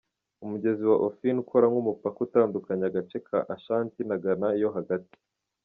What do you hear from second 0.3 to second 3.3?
Umugezi wa Ofin ukora nk’umupaka utandukanye agace